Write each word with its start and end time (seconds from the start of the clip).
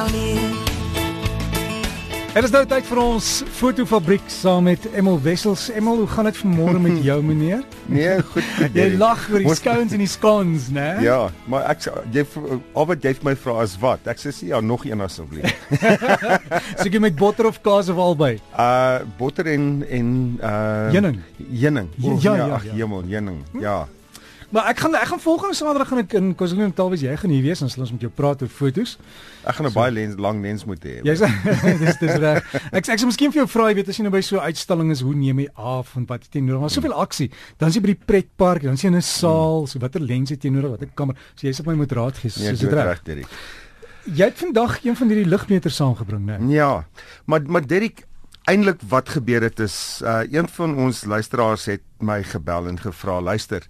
sal 0.00 0.12
leer. 0.16 0.68
Dit 2.30 2.44
is 2.46 2.52
nou 2.54 2.60
tyd 2.70 2.84
vir 2.86 2.98
ons 3.02 3.26
fotofabriek 3.58 4.28
saam 4.30 4.68
met 4.68 4.84
Emil 4.94 5.16
Wessels. 5.24 5.64
Emil, 5.74 5.96
hoe 6.04 6.06
gaan 6.12 6.28
dit 6.28 6.38
vanmôre 6.38 6.78
met 6.80 7.00
jou 7.04 7.16
meneer? 7.30 7.64
Nee, 7.90 8.20
goed. 8.30 8.46
Jy 8.78 8.86
lag 9.00 9.24
oor 9.32 9.42
die 9.42 9.48
Ons- 9.50 9.58
scones 9.58 9.96
en 9.96 10.04
die 10.04 10.08
scones, 10.08 10.68
né? 10.72 10.86
Ja, 11.04 11.18
maar 11.50 11.66
ek 11.74 11.82
jy 12.14 12.22
al 12.78 12.86
wat 12.92 13.02
jy 13.04 13.12
vir 13.18 13.26
my 13.32 13.34
vra 13.42 13.58
is 13.66 13.74
wat? 13.82 14.06
Ek 14.14 14.22
sê 14.22 14.30
ja, 14.46 14.62
nog 14.62 14.86
een 14.86 15.02
asseblief. 15.04 15.50
So 16.80 16.86
jy 16.88 17.02
met 17.02 17.18
botter 17.18 17.50
of 17.50 17.58
kaas 17.66 17.90
of 17.92 17.98
albei? 18.00 18.36
Uh 18.54 19.02
botter 19.18 19.50
en 19.50 19.66
en 19.90 20.12
uh 20.38 20.90
Heuning. 20.94 21.18
Heuning. 21.50 21.90
Ja, 21.98 22.12
O, 22.14 22.18
ja, 22.22 22.36
ja, 22.44 22.50
ag, 22.60 22.70
ja. 22.70 22.78
Hemel, 22.78 23.04
heuning. 23.10 23.42
Ja. 23.60 23.80
Maar 24.50 24.66
ek 24.72 24.80
gaan 24.82 24.94
ek 24.98 25.06
gaan 25.12 25.20
volgende 25.22 25.54
Saterdag 25.54 25.88
gaan 25.88 26.00
ek 26.02 26.14
in 26.18 26.32
KwaZulu-Natal 26.34 26.88
wees. 26.90 27.02
Jy 27.06 27.12
gaan 27.22 27.30
hier 27.30 27.44
wees 27.44 27.60
en 27.62 27.68
ons 27.68 27.74
sal 27.76 27.84
ons 27.84 27.92
met 27.94 28.02
jou 28.02 28.10
praat 28.10 28.40
oor 28.42 28.50
fotos. 28.50 28.96
Ek 29.46 29.54
gaan 29.54 29.68
'n 29.68 29.72
baie 29.72 29.92
lens 29.94 30.16
lang 30.18 30.42
lens 30.42 30.64
moet 30.66 30.82
hê. 30.82 30.96
Jy's 31.06 31.22
dis 31.84 32.00
dis 32.02 32.16
reg. 32.18 32.42
Ek 32.72 32.82
ek 32.82 32.98
sou 32.98 33.06
miskien 33.06 33.30
vir 33.30 33.44
jou 33.44 33.46
vra, 33.46 33.68
jy 33.70 33.76
weet 33.78 33.92
as 33.94 34.00
jy 34.00 34.02
nou 34.02 34.12
by 34.12 34.20
so 34.26 34.36
'n 34.42 34.50
uitstalling 34.50 34.90
is, 34.90 35.00
hoe 35.06 35.14
neem 35.14 35.38
jy 35.38 35.48
af 35.54 35.94
en 35.96 36.04
wat 36.10 36.26
het 36.26 36.34
jy 36.34 36.42
nodig? 36.42 36.60
Daar's 36.66 36.74
soveel 36.74 36.98
aksie. 36.98 37.30
Dan 37.58 37.68
is 37.68 37.74
jy 37.78 37.80
by 37.80 37.92
die 37.94 38.02
pretpark, 38.06 38.62
dan 38.66 38.74
is 38.74 38.82
jy 38.82 38.90
in 38.90 38.96
'n 38.98 39.02
saal, 39.02 39.66
so 39.70 39.78
watter 39.78 40.00
lens 40.00 40.30
het 40.30 40.42
jy 40.42 40.50
nodig? 40.50 40.70
Watter 40.70 40.90
kamera? 40.94 41.18
So 41.36 41.46
jy 41.46 41.52
sê 41.54 41.62
my 41.66 41.74
moet 41.74 41.92
raad 41.92 42.18
gee, 42.18 42.30
Nee, 42.36 42.50
jy 42.50 42.58
dit 42.58 42.72
reg. 42.72 43.28
Jy 44.10 44.24
het 44.24 44.38
vandag 44.38 44.82
een 44.82 44.96
van 44.96 45.08
hierdie 45.08 45.28
ligmeters 45.30 45.76
saamgebring, 45.76 46.26
né? 46.26 46.38
Ja. 46.50 46.84
Maar 47.26 47.42
maar 47.46 47.66
Derek, 47.66 48.02
eintlik 48.48 48.80
wat 48.88 49.08
gebeur 49.08 49.42
het 49.42 49.60
is 49.60 50.00
uh 50.04 50.22
een 50.26 50.48
van 50.48 50.74
ons 50.76 51.04
luisteraars 51.04 51.66
het 51.66 51.82
my 52.00 52.22
gebel 52.22 52.66
en 52.66 52.78
gevra, 52.78 53.20
luister, 53.20 53.62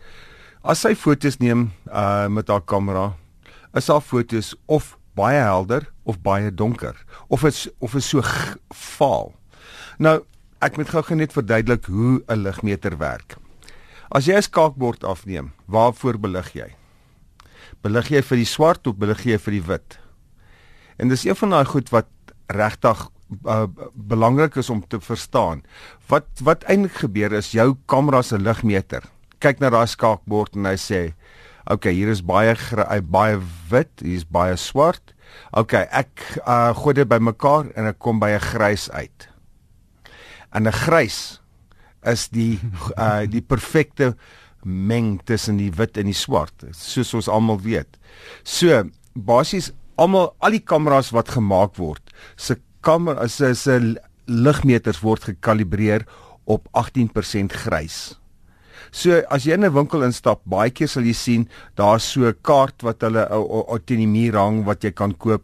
as 0.63 0.83
sy 0.85 0.95
foto's 0.95 1.39
neem 1.41 1.71
uh 1.89 2.29
met 2.29 2.49
haar 2.49 2.63
kamera, 2.63 3.15
is 3.77 3.89
haar 3.89 4.03
foto's 4.05 4.55
of 4.69 4.97
baie 5.17 5.41
helder 5.41 5.87
of 6.05 6.21
baie 6.23 6.51
donker 6.51 6.97
of 7.29 7.45
is 7.45 7.69
of 7.81 7.95
is 7.95 8.09
so 8.09 8.23
vaal. 8.75 9.33
Nou, 9.99 10.21
ek 10.61 10.77
moet 10.77 10.91
gou-gou 10.93 11.17
net 11.17 11.33
verduidelik 11.33 11.87
hoe 11.87 12.23
'n 12.29 12.43
ligmeter 12.43 12.97
werk. 12.99 13.37
As 14.11 14.27
jy 14.27 14.37
'n 14.37 14.43
skaakbord 14.43 15.05
afneem, 15.05 15.53
waarvoor 15.67 16.19
belig 16.19 16.53
jy? 16.55 16.75
Belig 17.83 18.11
jy 18.11 18.23
vir 18.23 18.37
die 18.37 18.45
swart 18.45 18.87
of 18.87 18.97
belig 18.97 19.25
jy 19.25 19.39
vir 19.39 19.53
die 19.53 19.67
wit? 19.67 19.99
En 20.99 21.09
dis 21.09 21.25
een 21.25 21.37
van 21.37 21.51
daai 21.51 21.65
goed 21.65 21.89
wat 21.91 22.09
regtig 22.49 23.09
uh, 23.47 23.67
belangrik 23.95 24.57
is 24.57 24.71
om 24.71 24.83
te 24.87 25.01
verstaan. 25.01 25.63
Wat 26.09 26.27
wat 26.43 26.65
eintlik 26.65 26.93
gebeur 26.93 27.33
is 27.33 27.53
jou 27.53 27.77
kamera 27.87 28.23
se 28.23 28.39
ligmeter. 28.39 29.03
Kyk 29.41 29.61
na 29.61 29.71
daai 29.73 29.89
skaakbord 29.89 30.57
en 30.57 30.69
hy 30.69 30.77
sê, 30.77 31.15
"Oké, 31.67 31.73
okay, 31.73 31.95
hier 31.95 32.09
is 32.09 32.23
baie 32.23 32.57
baie 33.03 33.41
wit, 33.71 33.91
hier 34.01 34.17
is 34.17 34.25
baie 34.25 34.57
swart. 34.57 35.15
Oké, 35.53 35.61
okay, 35.61 35.89
ek 35.93 36.41
uh, 36.47 36.75
gooi 36.75 36.95
dit 36.95 37.09
bymekaar 37.09 37.73
en 37.77 37.87
ek 37.87 37.99
kom 37.99 38.21
by 38.21 38.31
'n 38.31 38.41
grys 38.41 38.91
uit." 38.91 39.29
En 40.53 40.67
'n 40.67 40.73
grys 40.73 41.41
is 42.05 42.29
die 42.29 42.61
uh, 42.99 43.27
die 43.27 43.43
perfekte 43.43 44.17
meng 44.65 45.21
tussen 45.25 45.57
die 45.57 45.73
wit 45.73 45.97
en 45.97 46.07
die 46.11 46.17
swart, 46.17 46.65
soos 46.77 47.15
ons 47.15 47.29
almal 47.29 47.61
weet. 47.65 47.99
So, 48.45 48.85
basies 49.15 49.73
almal 50.01 50.35
al 50.41 50.57
die 50.57 50.65
kameras 50.65 51.13
wat 51.13 51.33
gemaak 51.33 51.77
word, 51.81 52.03
se 52.37 52.57
kamera 52.85 53.29
se 53.29 53.55
se 53.55 53.79
ligmeters 54.27 55.01
word 55.05 55.25
gekalibreer 55.33 56.07
op 56.45 56.69
18% 56.77 57.53
grys. 57.65 58.17
So 58.91 59.23
as 59.31 59.45
jy 59.45 59.55
in 59.55 59.65
'n 59.65 59.73
winkel 59.73 60.03
instap, 60.03 60.41
baie 60.45 60.71
keer 60.71 60.89
sal 60.89 61.05
jy 61.05 61.13
sien 61.15 61.49
daar's 61.77 62.05
so 62.05 62.27
'n 62.27 62.35
kaart 62.43 62.83
wat 62.83 63.01
hulle 63.03 63.27
teen 63.87 63.99
die 63.99 64.07
muur 64.07 64.37
hang 64.37 64.65
wat 64.65 64.85
jy 64.85 64.91
kan 64.91 65.13
koop 65.13 65.43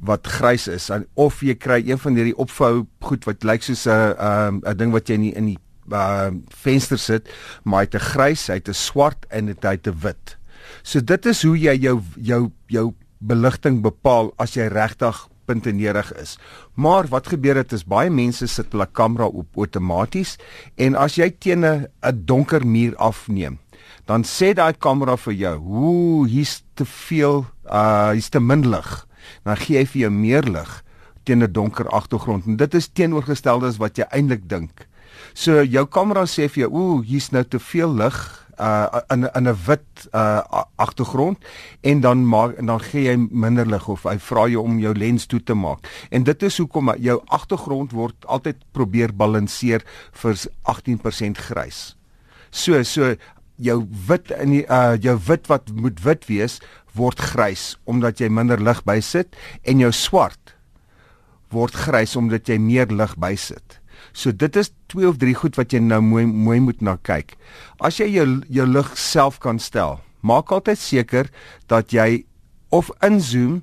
wat 0.00 0.26
grys 0.26 0.68
is 0.68 0.90
en 0.90 1.06
of 1.14 1.42
jy 1.42 1.54
kry 1.54 1.82
een 1.86 1.98
van 1.98 2.16
hierdie 2.16 2.36
opvou 2.36 2.86
goed 3.00 3.26
wat 3.28 3.44
lyk 3.44 3.62
soos 3.62 3.86
'n 3.86 4.14
'n 4.16 4.62
'n 4.66 4.76
ding 4.76 4.92
wat 4.92 5.08
jy 5.08 5.14
in 5.14 5.22
die, 5.22 5.34
in 5.36 5.46
die 5.46 5.58
uh 5.92 6.30
venster 6.54 6.98
sit, 6.98 7.28
maar 7.64 7.80
hy 7.80 7.84
het 7.84 7.94
'n 7.94 8.06
grys, 8.12 8.46
hy 8.46 8.54
het 8.54 8.68
'n 8.68 8.74
swart 8.74 9.26
en 9.30 9.48
hy 9.48 9.54
het 9.74 9.86
'n 9.86 9.98
wit. 10.00 10.36
So 10.82 11.00
dit 11.00 11.26
is 11.26 11.42
hoe 11.42 11.58
jy 11.58 11.74
jou 11.74 12.02
jou 12.16 12.50
jou 12.68 12.94
beligting 13.18 13.82
bepaal 13.82 14.32
as 14.38 14.54
jy 14.54 14.68
regtig 14.68 15.28
puntenerig 15.50 16.12
is. 16.20 16.36
Maar 16.74 17.10
wat 17.10 17.32
gebeur 17.32 17.58
het 17.60 17.74
is 17.76 17.86
baie 17.88 18.10
mense 18.10 18.46
sit 18.50 18.70
hulle 18.74 18.86
kamera 18.86 19.26
op 19.26 19.58
outomaties 19.58 20.36
en 20.78 20.98
as 20.98 21.18
jy 21.18 21.30
teen 21.38 21.64
'n 21.64 21.88
donker 22.24 22.66
muur 22.66 22.94
afneem, 22.96 23.58
dan 24.06 24.24
sê 24.24 24.54
daai 24.54 24.74
kamera 24.78 25.16
vir 25.16 25.34
jou, 25.34 25.56
"Ooh, 25.58 26.26
hier's 26.26 26.62
te 26.74 26.84
veel, 26.84 27.46
uh 27.66 28.10
hier's 28.10 28.28
te 28.28 28.40
min 28.40 28.68
lig." 28.68 29.06
Dan 29.44 29.56
gee 29.56 29.78
hy 29.78 29.86
vir 29.86 30.00
jou 30.00 30.10
meer 30.10 30.42
lig 30.42 30.82
teen 31.24 31.42
'n 31.42 31.52
donker 31.52 31.88
agtergrond 31.88 32.46
en 32.46 32.56
dit 32.56 32.74
is 32.74 32.88
teenoorgestelde 32.88 33.66
as 33.66 33.78
wat 33.78 33.96
jy 33.96 34.04
eintlik 34.10 34.48
dink. 34.48 34.86
So 35.34 35.62
jou 35.62 35.86
kamera 35.86 36.24
sê 36.24 36.48
vir 36.48 36.68
jou, 36.68 36.70
"Ooh, 36.72 37.04
hier's 37.04 37.30
nou 37.30 37.44
te 37.44 37.58
veel 37.58 37.94
lig." 37.94 38.46
Uh 38.60 39.00
in 39.10 39.24
in 39.34 39.48
'n 39.48 39.56
wit 39.66 40.08
uh 40.12 40.64
agtergrond 40.76 41.38
en 41.80 42.00
dan 42.00 42.26
maak 42.26 42.58
en 42.58 42.66
dan 42.66 42.80
gee 42.80 43.04
jy 43.08 43.16
minder 43.30 43.66
lig 43.66 43.88
of 43.88 44.02
hy 44.02 44.18
vra 44.18 44.46
jou 44.48 44.62
om 44.62 44.78
jou 44.78 44.94
lens 44.94 45.26
toe 45.26 45.42
te 45.42 45.54
maak. 45.54 45.88
En 46.10 46.22
dit 46.22 46.42
is 46.42 46.58
hoekom 46.58 46.94
jou 46.98 47.20
agtergrond 47.26 47.92
word 47.92 48.26
altyd 48.26 48.56
probeer 48.72 49.12
balanseer 49.12 49.82
vir 50.12 50.36
18% 50.64 51.38
grys. 51.38 51.96
So 52.50 52.82
so 52.82 53.14
jou 53.56 53.86
wit 54.06 54.30
in 54.30 54.50
die 54.50 54.64
uh 54.68 54.96
jou 55.00 55.18
wit 55.26 55.46
wat 55.46 55.70
moet 55.72 56.00
wit 56.04 56.26
wees 56.26 56.60
word 56.94 57.20
grys 57.20 57.76
omdat 57.84 58.20
jy 58.20 58.28
minder 58.28 58.60
lig 58.60 58.84
bysit 58.84 59.36
en 59.62 59.80
jou 59.80 59.92
swart 59.92 60.56
word 61.50 61.74
grys 61.74 62.16
omdat 62.16 62.48
jy 62.48 62.58
meer 62.58 62.90
lig 62.94 63.16
bysit. 63.18 63.79
So 64.12 64.32
dit 64.32 64.56
is 64.56 64.72
twee 64.86 65.08
of 65.08 65.18
drie 65.18 65.34
goed 65.34 65.56
wat 65.56 65.72
jy 65.72 65.80
nou 65.80 66.00
mooi 66.00 66.26
mooi 66.26 66.60
moet 66.60 66.80
na 66.80 66.96
kyk. 67.02 67.36
As 67.80 68.00
jy 68.00 68.08
jou 68.14 68.26
jou 68.48 68.66
lig 68.66 68.92
self 68.98 69.38
kan 69.38 69.58
stel, 69.58 70.00
maak 70.20 70.52
altyd 70.52 70.78
seker 70.78 71.30
dat 71.68 71.92
jy 71.92 72.24
of 72.70 72.90
inzoom 73.02 73.62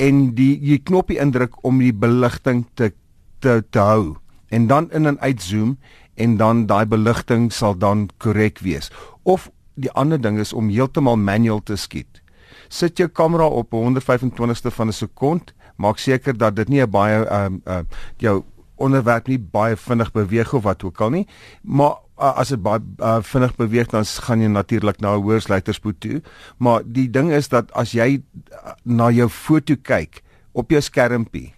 en 0.00 0.34
die 0.36 0.56
jy 0.64 0.78
knoppie 0.78 1.20
indruk 1.20 1.58
om 1.64 1.80
die 1.82 1.92
beligting 1.92 2.64
te 2.74 2.92
te 3.40 3.60
te 3.70 3.80
hou 3.80 4.16
en 4.50 4.66
dan 4.66 4.90
in 4.92 5.06
en 5.06 5.20
uitzoom 5.20 5.76
en 6.20 6.36
dan 6.36 6.66
daai 6.66 6.84
beligting 6.86 7.52
sal 7.52 7.76
dan 7.78 8.08
korrek 8.18 8.60
wees. 8.60 8.90
Of 9.22 9.50
die 9.74 9.92
ander 9.92 10.20
ding 10.20 10.38
is 10.38 10.52
om 10.52 10.68
heeltemal 10.68 11.16
manual 11.16 11.62
te 11.64 11.76
skiet. 11.76 12.20
Sit 12.68 12.98
jou 12.98 13.08
kamera 13.08 13.46
op 13.46 13.72
125ste 13.72 14.70
van 14.70 14.88
'n 14.88 14.92
sekond, 14.92 15.54
maak 15.76 15.98
seker 15.98 16.36
dat 16.36 16.56
dit 16.56 16.68
nie 16.68 16.82
'n 16.82 16.90
baie 16.90 17.24
ehm 17.24 17.44
um, 17.44 17.62
uh, 17.66 17.80
jou 18.16 18.44
onderwerp 18.80 19.28
nie 19.28 19.38
baie 19.38 19.76
vinnig 19.76 20.12
beweeg 20.16 20.54
of 20.56 20.64
wat 20.64 20.84
ook 20.84 21.00
al 21.04 21.12
nie, 21.14 21.26
maar 21.62 21.98
uh, 22.18 22.32
as 22.40 22.52
dit 22.54 22.62
baie 22.62 22.80
uh, 22.98 23.18
vinnig 23.24 23.54
beweeg 23.58 23.92
dan 23.92 24.08
gaan 24.26 24.42
jy 24.44 24.48
natuurlik 24.52 25.00
na 25.00 25.14
'n 25.16 25.22
hoër 25.22 25.40
sluiterspoed 25.40 26.00
toe. 26.00 26.22
Maar 26.58 26.82
die 26.84 27.10
ding 27.10 27.32
is 27.32 27.48
dat 27.48 27.72
as 27.72 27.92
jy 27.92 28.22
uh, 28.52 28.72
na 28.84 29.10
jou 29.10 29.28
foto 29.28 29.76
kyk 29.76 30.22
op 30.52 30.70
jou 30.70 30.80
skermpie 30.80 31.54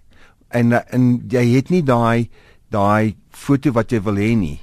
en 0.50 0.72
uh, 0.72 0.84
en 0.91 1.22
jy 1.28 1.47
het 1.56 1.71
nie 1.71 1.83
daai 1.83 2.28
daai 2.71 3.16
foto 3.31 3.72
wat 3.72 3.93
jy 3.93 4.00
wil 4.03 4.16
hê 4.16 4.34
nie 4.37 4.60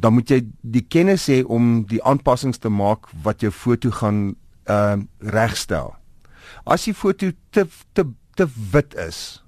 dan 0.00 0.16
moet 0.16 0.30
jy 0.30 0.40
die 0.60 0.84
kennis 0.84 1.26
hê 1.32 1.40
om 1.42 1.84
die 1.88 2.02
aanpassings 2.04 2.60
te 2.60 2.68
maak 2.72 3.08
wat 3.24 3.44
jou 3.44 3.52
foto 3.52 3.90
gaan 3.90 4.36
uh, 4.68 4.98
regstel. 5.20 5.94
As 6.66 6.86
die 6.88 6.94
foto 6.96 7.32
te 7.50 7.66
te 7.96 8.04
te 8.36 8.46
wit 8.72 8.94
is 9.00 9.40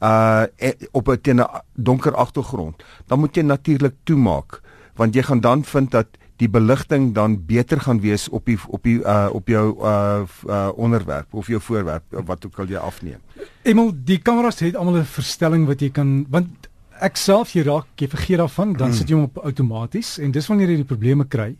uh 0.00 0.42
eh, 0.56 0.72
op 0.90 1.08
'n 1.08 1.20
teen 1.20 1.40
'n 1.40 1.46
donker 1.74 2.14
agtergrond, 2.14 2.82
dan 3.06 3.18
moet 3.18 3.36
jy 3.36 3.42
natuurlik 3.42 3.94
toemaak 4.04 4.60
want 4.94 5.14
jy 5.14 5.22
gaan 5.22 5.40
dan 5.40 5.64
vind 5.64 5.90
dat 5.90 6.06
die 6.36 6.48
beligting 6.48 7.14
dan 7.14 7.46
beter 7.46 7.80
gaan 7.80 8.00
wees 8.00 8.28
op 8.28 8.44
die 8.44 8.58
op 8.68 8.82
die 8.82 8.98
uh 9.00 9.28
op 9.32 9.48
jou 9.48 9.76
uh, 9.80 10.22
uh 10.46 10.68
onderwerp 10.76 11.34
of 11.34 11.46
jou 11.46 11.60
voorwerp 11.60 12.04
wat 12.10 12.46
ook 12.46 12.58
al 12.58 12.66
jy 12.66 12.76
afneem. 12.76 13.20
Emel, 13.62 13.92
die 13.94 14.18
kameras 14.18 14.60
het 14.60 14.76
almal 14.76 15.00
'n 15.00 15.04
verstelling 15.04 15.66
wat 15.66 15.80
jy 15.80 15.90
kan 15.90 16.26
want 16.30 16.68
ek 17.00 17.16
self 17.16 17.52
jy 17.52 17.62
raak 17.64 17.86
jy 17.96 18.08
vergeet 18.08 18.38
daarvan, 18.38 18.72
dan 18.72 18.88
Hmm. 18.88 18.96
sit 18.96 19.08
jy 19.08 19.14
hom 19.14 19.24
op 19.24 19.38
outomaties 19.38 20.18
en 20.18 20.30
dis 20.30 20.46
wanneer 20.46 20.68
jy 20.68 20.76
die 20.76 20.84
probleme 20.94 21.24
kry. 21.24 21.56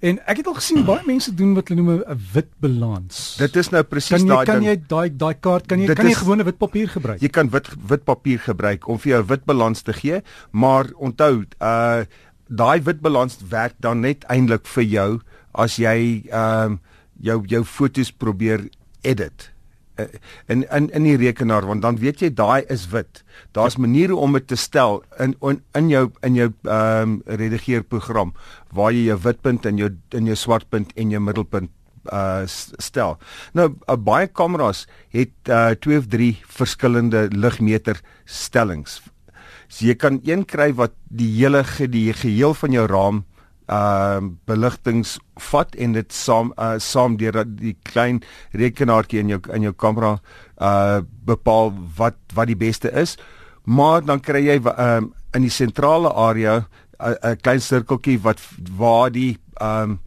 En 0.00 0.18
ek 0.26 0.36
het 0.36 0.46
al 0.46 0.54
gesien 0.54 0.84
baie 0.84 1.02
mense 1.06 1.34
doen 1.34 1.54
wat 1.54 1.68
hulle 1.68 1.82
noem 1.82 2.02
'n 2.02 2.20
wit 2.34 2.48
balans. 2.60 3.36
Dit 3.38 3.56
is 3.56 3.70
nou 3.70 3.82
presies 3.82 4.18
kan 4.18 4.26
daai 4.26 4.44
kan 4.46 4.60
ding. 4.60 4.68
jy 4.68 4.76
daai 4.88 5.16
daai 5.16 5.34
kaart 5.40 5.66
kan 5.66 5.80
jy 5.80 5.86
Dit 5.86 5.96
kan 5.96 6.06
jy 6.06 6.12
is- 6.12 6.18
gewone 6.18 6.44
wit 6.44 6.58
papier 6.58 6.88
gebruik? 6.88 7.20
Jy 7.20 7.28
kan 7.28 7.48
wit 7.50 7.68
wit 7.88 8.04
papier 8.04 8.38
gebruik 8.38 8.88
om 8.88 8.98
vir 8.98 9.10
jou 9.12 9.22
wit 9.26 9.44
balans 9.44 9.82
te 9.82 9.92
gee, 9.92 10.22
maar 10.52 10.86
onthou, 10.98 11.44
uh 11.60 12.04
daai 12.48 12.80
wit 12.82 13.00
balans 13.00 13.38
werk 13.48 13.74
dan 13.80 14.00
net 14.00 14.24
eintlik 14.28 14.66
vir 14.66 14.84
jou 14.84 15.20
as 15.54 15.76
jy 15.76 16.24
ehm 16.30 16.72
um, 16.72 16.80
jou 17.20 17.42
jou 17.46 17.64
fotos 17.64 18.10
probeer 18.12 18.68
edit 19.02 19.53
in 20.46 20.64
in 20.70 20.88
in 20.90 21.06
die 21.06 21.16
rekenaar 21.16 21.66
want 21.66 21.82
dan 21.82 21.98
weet 22.02 22.22
jy 22.24 22.30
daai 22.34 22.64
is 22.72 22.88
wit. 22.90 23.22
Daar's 23.52 23.76
maniere 23.76 24.16
om 24.16 24.32
dit 24.32 24.46
te 24.46 24.56
stel 24.56 25.02
in 25.18 25.36
in, 25.40 25.62
in 25.74 25.88
jou 25.88 26.10
in 26.22 26.34
jou 26.34 26.50
ehm 26.62 27.02
um, 27.02 27.22
redigeerprogram 27.26 28.34
waar 28.74 28.92
jy 28.92 29.06
jou 29.06 29.18
witpunt 29.22 29.66
en 29.66 29.78
jou 29.78 29.90
in 30.10 30.26
jou 30.26 30.36
swartpunt 30.36 30.92
en 30.96 31.10
jou 31.10 31.20
middelpunt 31.20 31.70
uh 32.12 32.42
stel. 32.46 33.18
Nou 33.52 33.70
uh, 33.88 33.96
baie 33.96 34.26
kameras 34.26 34.86
het 35.14 35.34
uh 35.48 35.74
2 35.74 35.98
of 35.98 36.08
3 36.08 36.32
verskillende 36.46 37.28
ligmeter 37.32 38.00
stellings. 38.24 39.00
So 39.68 39.86
jy 39.86 39.94
kan 39.94 40.20
een 40.24 40.44
kry 40.44 40.72
wat 40.74 40.92
die 41.08 41.30
hele 41.38 41.64
die 41.88 42.12
geheel 42.12 42.54
van 42.54 42.72
jou 42.72 42.86
raam 42.86 43.24
uh, 43.68 44.20
beligtings 44.46 45.18
vat 45.50 45.74
en 45.74 45.92
dit 45.92 46.12
saam 46.12 46.52
uh, 46.58 46.76
saam 46.78 47.16
deur 47.16 47.44
die 47.46 47.76
klein 47.82 48.22
rekenaartjie 48.52 49.20
in 49.20 49.34
jou 49.34 49.40
in 49.54 49.68
jou 49.68 49.72
kamera 49.72 50.18
uh 50.60 51.00
bepaal 51.24 51.72
wat 51.96 52.16
wat 52.34 52.46
die 52.46 52.58
beste 52.58 52.92
is. 52.92 53.16
Maar 53.64 54.04
dan 54.04 54.20
kry 54.20 54.44
jy 54.44 54.60
ehm 54.60 55.04
uh, 55.10 55.12
in 55.34 55.42
die 55.42 55.50
sentrale 55.50 56.12
area 56.12 56.64
'n 56.98 57.16
uh, 57.22 57.36
klein 57.40 57.60
sirkeltjie 57.60 58.20
wat 58.22 58.40
waar 58.76 59.10
die 59.10 59.38
ehm 59.60 59.90
um, 59.90 60.00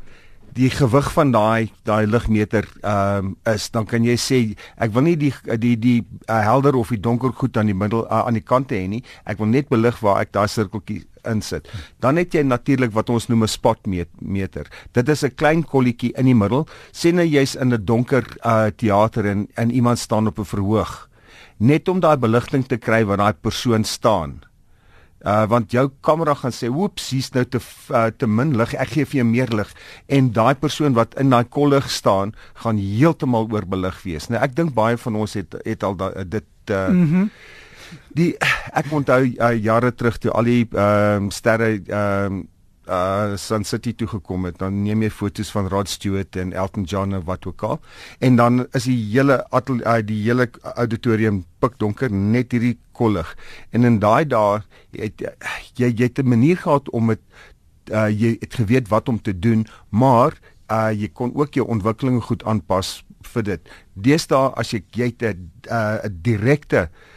die 0.58 0.70
gewig 0.74 1.12
van 1.14 1.32
daai 1.32 1.70
daai 1.86 2.08
ligmeter 2.08 2.66
ehm 2.82 3.26
um, 3.26 3.36
is 3.54 3.70
dan 3.72 3.86
kan 3.86 4.04
jy 4.04 4.16
sê 4.18 4.40
ek 4.78 4.94
wil 4.94 5.06
nie 5.06 5.16
die 5.16 5.34
die 5.58 5.76
die 5.78 6.00
uh, 6.30 6.42
helder 6.42 6.76
of 6.76 6.90
die 6.90 7.00
donker 7.00 7.34
goed 7.34 7.58
aan 7.58 7.70
die 7.70 7.78
middel 7.78 8.06
uh, 8.06 8.26
aan 8.26 8.40
die 8.40 8.46
kante 8.54 8.76
hê 8.76 8.88
nie 8.88 9.04
ek 9.26 9.38
wil 9.38 9.52
net 9.54 9.70
belig 9.70 10.02
waar 10.02 10.22
ek 10.22 10.34
daai 10.34 10.48
sirkeltjie 10.48 11.04
insit. 11.30 11.68
Dan 12.00 12.20
het 12.22 12.34
jy 12.34 12.44
natuurlik 12.48 12.94
wat 12.96 13.10
ons 13.10 13.28
noem 13.28 13.44
'n 13.44 13.48
spotmeter. 13.48 14.68
Dit 14.92 15.10
is 15.10 15.24
'n 15.24 15.36
klein 15.36 15.64
kolletjie 15.64 16.14
in 16.18 16.26
die 16.26 16.36
middel. 16.36 16.68
Sien 16.92 17.16
nou 17.16 17.26
jy's 17.26 17.56
in 17.56 17.74
'n 17.74 17.86
donker 17.86 18.26
uh 18.46 18.68
teater 18.76 19.26
en 19.26 19.48
en 19.56 19.72
iemand 19.72 20.00
staan 20.00 20.28
op 20.28 20.40
'n 20.40 20.46
verhoog. 20.46 21.10
Net 21.58 21.88
om 21.88 22.00
daai 22.00 22.18
beligting 22.18 22.68
te 22.68 22.78
kry 22.78 23.06
waar 23.06 23.18
daai 23.18 23.34
persoon 23.34 23.84
staan. 23.84 24.42
Uh 25.26 25.48
want 25.48 25.72
jou 25.72 25.90
kamera 26.02 26.34
gaan 26.34 26.52
sê, 26.52 26.70
"Oeps, 26.70 27.10
hier's 27.10 27.32
nou 27.32 27.46
te 27.46 27.60
uh, 27.92 28.06
te 28.18 28.28
min 28.28 28.56
lig. 28.56 28.74
Ek 28.74 28.88
gee 28.88 29.06
vir 29.06 29.16
jou 29.16 29.26
meer 29.26 29.50
lig." 29.50 29.74
En 30.08 30.32
daai 30.32 30.56
persoon 30.56 30.94
wat 30.94 31.20
in 31.20 31.30
daai 31.30 31.44
kollig 31.50 31.90
staan, 31.90 32.34
gaan 32.54 32.78
heeltemal 32.78 33.48
oorbelig 33.52 34.04
wees. 34.04 34.30
Nou 34.30 34.42
ek 34.42 34.56
dink 34.56 34.74
baie 34.74 34.98
van 34.98 35.16
ons 35.16 35.34
het 35.34 35.56
het 35.66 35.84
al 35.84 35.96
da, 35.96 36.24
dit 36.24 36.44
uh 36.70 36.88
mm 36.90 37.10
-hmm 37.12 37.30
die 38.18 38.34
ek 38.74 38.92
onthou 38.92 39.24
uh, 39.24 39.54
jare 39.56 39.94
terug 39.96 40.20
toe 40.22 40.32
al 40.32 40.48
die 40.50 40.64
ehm 40.68 41.28
uh, 41.28 41.34
sterre 41.34 41.74
ehm 41.80 42.44
uh, 42.44 42.46
uh 42.88 43.36
Sun 43.36 43.66
City 43.68 43.92
toe 43.94 44.08
gekom 44.08 44.46
het 44.48 44.60
dan 44.62 44.78
neem 44.84 45.02
jy 45.04 45.10
foto's 45.12 45.50
van 45.52 45.68
Rod 45.68 45.90
Stewart 45.92 46.36
en 46.40 46.54
Elton 46.54 46.86
John 46.88 47.16
of 47.18 47.26
wat 47.28 47.46
ook 47.46 47.64
al 47.68 47.80
en 48.24 48.36
dan 48.40 48.66
is 48.72 48.88
die 48.88 48.98
hele 49.12 49.42
uh, 49.52 49.98
die 50.00 50.22
hele 50.24 50.48
auditorium 50.76 51.44
pikdonker 51.60 52.12
net 52.12 52.56
hierdie 52.56 52.78
kollig 52.96 53.36
en 53.72 53.84
in 53.84 54.00
daai 54.00 54.24
dae 54.26 54.62
het 54.96 55.26
jy 55.76 55.92
jy 55.92 56.08
het 56.08 56.20
'n 56.20 56.30
manier 56.30 56.58
gehad 56.64 56.90
om 56.90 57.08
dit 57.08 57.22
uh 57.92 58.08
jy 58.08 58.38
het 58.40 58.56
geweet 58.56 58.88
wat 58.88 59.10
om 59.10 59.22
te 59.22 59.40
doen 59.40 59.68
maar 59.90 60.40
uh 60.72 60.92
jy 60.92 61.12
kon 61.14 61.36
ook 61.36 61.54
jou 61.54 61.68
ontwikkeling 61.68 62.24
goed 62.24 62.44
aanpas 62.44 63.04
vir 63.34 63.44
dit. 63.44 63.70
Deesdae 63.94 64.54
as 64.56 64.72
jy 64.72 64.84
jy 64.96 65.12
'n 65.20 65.52
uh, 65.70 66.00
direkte 66.08 66.88
uh 66.88 67.17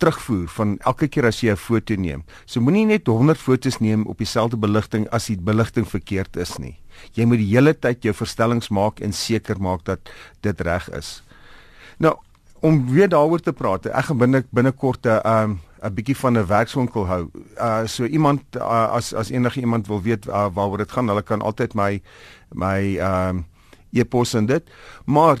terugvoer 0.00 0.48
van 0.56 0.76
elke 0.88 1.08
keer 1.12 1.28
as 1.28 1.40
jy 1.42 1.52
'n 1.52 1.56
foto 1.56 1.94
neem. 1.94 2.24
So 2.46 2.60
moenie 2.60 2.86
net 2.86 3.06
100 3.06 3.38
fotos 3.38 3.78
neem 3.80 4.06
op 4.06 4.18
dieselfde 4.18 4.56
beligting 4.56 5.08
as 5.10 5.26
die 5.26 5.36
beligting 5.36 5.86
verkeerd 5.88 6.36
is 6.36 6.58
nie. 6.58 6.78
Jy 7.12 7.24
moet 7.24 7.38
die 7.38 7.52
hele 7.54 7.74
tyd 7.74 8.02
jou 8.02 8.14
verstellings 8.14 8.68
maak 8.68 9.00
en 9.00 9.12
seker 9.12 9.60
maak 9.60 9.84
dat 9.84 10.00
dit 10.40 10.60
reg 10.60 10.88
is. 10.90 11.22
Nou, 11.98 12.16
om 12.60 12.86
weer 12.90 13.08
daaroor 13.08 13.40
te 13.40 13.52
praat, 13.52 13.86
ek 13.86 14.04
gaan 14.04 14.18
binne 14.18 14.44
binnekort 14.52 15.06
'n 15.06 15.20
um, 15.26 15.60
'n 15.82 15.94
bietjie 15.94 16.16
van 16.16 16.38
'n 16.38 16.46
werkswinkel 16.46 17.06
hou. 17.06 17.30
Uh 17.56 17.86
so 17.86 18.04
iemand 18.04 18.42
uh, 18.56 18.92
as 18.92 19.14
as 19.14 19.30
enige 19.30 19.60
iemand 19.60 19.86
wil 19.86 20.02
weet 20.02 20.26
uh, 20.26 20.48
waaroor 20.52 20.78
dit 20.78 20.92
gaan, 20.92 21.08
hulle 21.08 21.22
kan 21.22 21.42
altyd 21.42 21.74
my 21.74 22.02
my 22.52 22.98
um 22.98 23.46
e-pos 23.92 24.34
en 24.34 24.46
dit. 24.46 24.62
Maar 25.04 25.38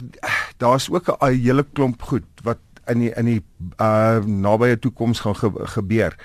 daar's 0.56 0.90
ook 0.90 1.08
'n 1.08 1.32
hele 1.44 1.66
klomp 1.72 2.02
goed 2.02 2.26
wat 2.42 2.58
in 2.90 3.04
die 3.04 3.12
in 3.16 3.30
die 3.30 3.40
uh 3.82 4.18
nabye 4.24 4.78
toekoms 4.78 5.22
gaan 5.24 5.36
ge, 5.36 5.50
gebeur. 5.76 6.16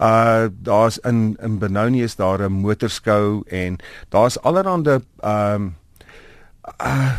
Uh 0.00 0.50
daar's 0.50 0.98
in 0.98 1.36
in 1.42 1.58
Benoni 1.58 2.02
is 2.02 2.16
daar 2.16 2.42
'n 2.48 2.52
motorskou 2.52 3.42
en 3.46 3.78
daar's 4.08 4.40
allerhande 4.42 5.02
um 5.24 5.74
uh 6.82 7.12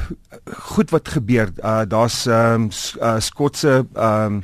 goed 0.57 0.89
wat 0.89 1.07
gebeur. 1.07 1.49
Uh 1.63 1.81
daar's 1.87 2.25
um 2.25 2.69
uh, 3.01 3.19
Skotse 3.19 3.85
um 3.93 4.43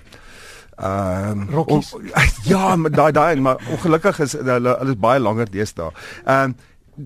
ehm 0.81 1.41
um, 1.41 1.49
Rockies. 1.49 1.95
Ja, 2.43 2.75
maar 2.75 2.91
daai 2.91 3.11
daai 3.11 3.35
maar 3.35 3.61
ongelukkig 3.69 4.19
is 4.19 4.31
hulle 4.31 4.51
hulle 4.77 4.89
is 4.89 4.97
baie 4.97 5.19
langer 5.19 5.51
deesdae. 5.51 5.91
Ehm 6.25 6.43
um, 6.43 6.55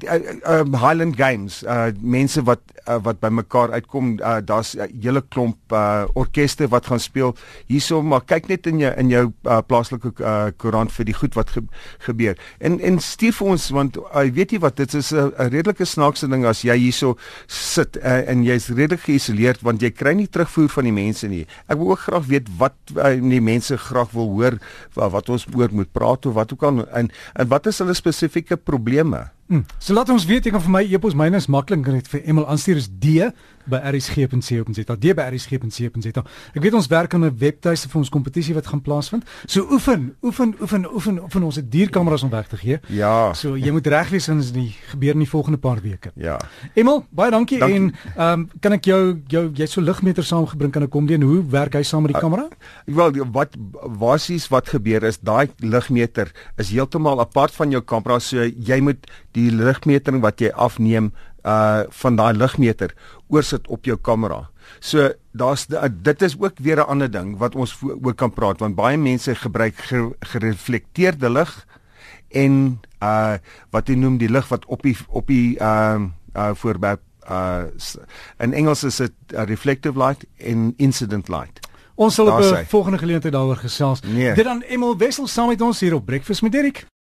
uh, 0.04 0.60
um, 0.60 0.74
Highland 0.74 1.16
Games 1.18 1.64
uh 1.64 1.92
mense 2.02 2.42
wat 2.44 2.62
uh, 2.88 2.98
wat 3.04 3.20
bymekaar 3.20 3.72
uitkom 3.72 4.20
uh, 4.20 4.38
daar's 4.42 4.76
'n 4.76 4.80
uh, 4.80 4.88
hele 5.02 5.22
klomp 5.22 5.58
uh 5.72 6.06
orkeste 6.14 6.68
wat 6.68 6.86
gaan 6.86 7.00
speel 7.00 7.36
hierso 7.68 8.02
maar 8.02 8.22
kyk 8.26 8.48
net 8.48 8.68
in 8.68 8.80
jou 8.80 8.94
in 8.98 9.10
jou 9.10 9.32
uh, 9.44 9.62
plaaslike 9.68 10.14
uh, 10.20 10.48
koerant 10.58 10.92
vir 10.92 11.06
die 11.06 11.14
goed 11.14 11.34
wat 11.36 11.50
ge 11.50 11.62
gebeur. 12.00 12.38
En 12.60 12.80
en 12.80 13.00
stuur 13.00 13.34
vir 13.34 13.48
ons 13.48 13.70
want 13.70 13.98
uh, 13.98 14.26
weet 14.34 14.52
jy 14.52 14.60
wat 14.60 14.78
dit 14.78 14.94
is 14.94 15.12
'n 15.14 15.34
redelike 15.38 15.86
snaakse 15.86 16.28
ding 16.28 16.46
as 16.46 16.62
jy 16.62 16.78
hierso 16.78 17.18
sit 17.48 17.98
uh, 17.98 18.30
en 18.30 18.44
jy's 18.44 18.70
redelik 18.70 19.06
geïsoleerd 19.06 19.62
want 19.62 19.82
jy 19.82 19.92
kry 19.92 20.14
nie 20.14 20.28
terugvoer 20.28 20.70
van 20.70 20.84
die 20.84 20.94
mense 20.94 21.28
nie. 21.28 21.46
Ek 21.68 21.78
wil 21.78 21.92
ook 21.92 22.00
graag 22.00 22.26
weet 22.26 22.50
wat 22.58 22.76
uh, 22.96 23.16
die 23.22 23.42
mense 23.42 23.78
graag 23.78 24.12
wil 24.12 24.30
hoor 24.30 24.60
wat, 24.94 25.12
wat 25.12 25.30
ons 25.30 25.48
oor 25.56 25.70
moet 25.72 25.92
praat 25.92 26.26
of 26.26 26.34
wat 26.34 26.54
ook 26.54 26.64
al 26.64 26.88
en 26.90 27.12
en 27.34 27.48
wat 27.48 27.68
is 27.68 27.80
hulle 27.80 27.94
spesifieke 27.94 28.58
probleme 28.58 29.35
Hmm. 29.48 29.62
So 29.78 29.94
laat 29.94 30.10
ons 30.10 30.26
weet, 30.26 30.48
ek 30.50 30.56
kan 30.56 30.64
vir 30.64 30.74
my 30.74 30.82
e-pos 30.90 31.14
myne 31.14 31.38
is 31.38 31.46
maklik 31.54 31.86
net 31.86 32.08
vir 32.10 32.24
Emil 32.26 32.48
aanstuur 32.50 32.80
is 32.82 32.88
D 32.90 33.28
by 33.70 33.82
rsg.co.za. 33.92 34.96
D 34.96 35.14
by 35.18 35.28
rsg.co.za. 35.34 36.24
Ek 36.54 36.62
weet 36.64 36.78
ons 36.78 36.88
werk 36.92 37.14
aan 37.14 37.26
'n 37.26 37.38
webtuiste 37.38 37.90
vir 37.90 38.00
ons 38.00 38.10
kompetisie 38.10 38.54
wat 38.54 38.68
gaan 38.68 38.82
plaasvind. 38.82 39.24
So 39.46 39.68
oefen, 39.72 40.16
oefen, 40.22 40.56
oefen, 40.62 40.86
oefen, 40.94 41.22
oefen 41.22 41.44
ons 41.44 41.56
het 41.56 41.72
dierkameras 41.72 42.24
om 42.24 42.30
weg 42.30 42.48
te 42.48 42.58
gee. 42.58 42.80
Ja. 42.88 43.34
So 43.34 43.56
jy 43.58 43.72
moet 43.72 43.88
reg 43.88 44.10
wees 44.10 44.30
as 44.30 44.52
dit 44.52 44.74
gebeur 44.92 45.14
in 45.14 45.20
die 45.20 45.30
volgende 45.30 45.58
paar 45.58 45.82
weke. 45.82 46.12
Ja. 46.16 46.40
Emil, 46.74 47.06
baie 47.10 47.32
dankie, 47.32 47.60
dankie. 47.60 47.76
en 47.76 47.94
ehm 48.16 48.40
um, 48.40 48.50
kan 48.60 48.74
ek 48.74 48.86
jou 48.86 49.22
jou 49.28 49.52
jy 49.54 49.66
so 49.66 49.82
ligmeter 49.82 50.24
saamgebring 50.24 50.72
kan 50.72 50.84
ek 50.84 50.90
kom 50.90 51.06
doen. 51.06 51.22
Hoe 51.22 51.44
werk 51.50 51.74
hy 51.74 51.84
saam 51.84 52.02
met 52.02 52.14
die 52.14 52.22
kamera? 52.22 52.48
Ek 52.86 52.94
uh, 52.94 52.96
wel 52.96 53.26
wat 53.32 53.56
basies 54.00 54.48
wat 54.50 54.70
gebeur 54.70 55.04
is 55.04 55.20
daai 55.20 55.50
ligmeter 55.60 56.32
is 56.58 56.72
heeltemal 56.72 57.20
apart 57.20 57.54
van 57.56 57.72
jou 57.72 57.82
kamera 57.82 58.20
so 58.20 58.44
jy 58.44 58.80
moet 58.82 59.08
die 59.38 59.50
ligmetering 59.52 60.22
wat 60.24 60.42
jy 60.42 60.52
afneem 60.68 61.12
uh 61.46 61.84
van 62.02 62.16
daai 62.16 62.34
ligmeter 62.34 62.94
oorsit 63.28 63.68
op 63.68 63.86
jou 63.86 63.98
kamera. 64.02 64.50
So 64.80 65.12
daar's 65.32 65.68
dit 66.02 66.22
is 66.22 66.36
ook 66.40 66.58
weer 66.60 66.78
'n 66.78 66.90
ander 66.90 67.12
ding 67.12 67.38
wat 67.38 67.56
ons 67.56 67.78
oor 67.82 68.14
kan 68.14 68.34
praat 68.34 68.60
want 68.60 68.76
baie 68.76 68.98
mense 68.98 69.36
gebruik 69.36 69.76
gereflekteerde 70.20 71.30
lig 71.30 71.68
en 72.30 72.80
uh 73.02 73.38
wat 73.70 73.88
jy 73.88 73.96
noem 73.96 74.18
die 74.18 74.30
lig 74.30 74.48
wat 74.48 74.66
op 74.66 74.82
die 74.82 74.98
op 75.08 75.28
die 75.28 75.58
uh 75.60 76.02
uh 76.36 76.52
voorby 76.54 76.96
uh 77.30 77.64
in 78.40 78.54
Engels 78.54 78.84
is 78.84 78.96
dit 78.96 79.14
reflective 79.28 79.98
light 79.98 80.26
en 80.38 80.74
incident 80.78 81.30
light. 81.30 81.60
Ons 81.96 82.14
sal 82.16 82.28
op 82.28 82.40
'n 82.40 82.66
volgende 82.66 82.98
geleentheid 82.98 83.34
daaroor 83.34 83.56
gesels. 83.56 84.02
Nee. 84.02 84.34
Dit 84.34 84.44
dan 84.44 84.62
Emil 84.62 84.98
Wessel 84.98 85.28
saam 85.28 85.48
met 85.48 85.62
ons 85.62 85.80
hier 85.80 85.94
op 85.94 86.06
Breakfast 86.06 86.42
met 86.42 86.52
Derek. 86.52 86.88